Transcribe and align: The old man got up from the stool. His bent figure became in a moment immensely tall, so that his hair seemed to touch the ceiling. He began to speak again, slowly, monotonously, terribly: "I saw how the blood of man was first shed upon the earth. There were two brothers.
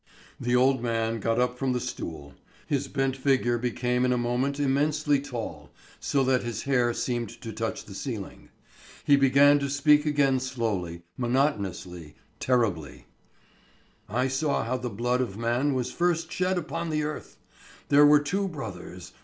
The 0.39 0.55
old 0.55 0.81
man 0.81 1.19
got 1.19 1.39
up 1.39 1.59
from 1.59 1.73
the 1.73 1.79
stool. 1.79 2.33
His 2.65 2.87
bent 2.87 3.15
figure 3.15 3.59
became 3.59 4.03
in 4.03 4.11
a 4.11 4.17
moment 4.17 4.59
immensely 4.59 5.19
tall, 5.21 5.69
so 5.99 6.23
that 6.23 6.41
his 6.41 6.63
hair 6.63 6.91
seemed 6.91 7.29
to 7.39 7.53
touch 7.53 7.85
the 7.85 7.93
ceiling. 7.93 8.49
He 9.03 9.15
began 9.15 9.59
to 9.59 9.69
speak 9.69 10.07
again, 10.07 10.39
slowly, 10.39 11.03
monotonously, 11.17 12.15
terribly: 12.39 13.05
"I 14.09 14.27
saw 14.27 14.63
how 14.63 14.77
the 14.77 14.89
blood 14.89 15.21
of 15.21 15.37
man 15.37 15.75
was 15.75 15.91
first 15.91 16.31
shed 16.31 16.57
upon 16.57 16.89
the 16.89 17.03
earth. 17.03 17.37
There 17.89 18.07
were 18.07 18.21
two 18.21 18.47
brothers. 18.47 19.13